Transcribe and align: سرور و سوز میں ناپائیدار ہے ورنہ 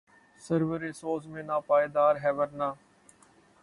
سرور 0.41 0.81
و 0.83 0.91
سوز 0.91 1.23
میں 1.27 1.43
ناپائیدار 1.43 2.13
ہے 2.23 2.31
ورنہ 2.31 2.67